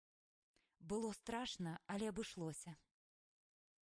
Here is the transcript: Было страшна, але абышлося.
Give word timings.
Было 0.93 1.09
страшна, 1.17 1.73
але 1.97 2.05
абышлося. 2.13 2.71